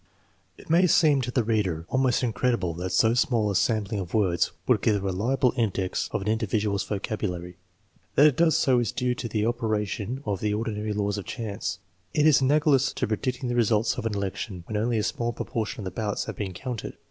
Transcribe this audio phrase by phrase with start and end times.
[0.57, 4.51] It may seem to the reader almost incredible that so small a sampling of words
[4.65, 7.57] would give a reliable index of an individual's vocabulary.
[8.15, 11.25] That it does so is due to the opera tion of the ordinary laws of
[11.25, 11.77] chance.
[12.15, 15.33] It is analogous to pre dicting the results of an election when only a small
[15.33, 16.97] propor tion of the ballots have been counted.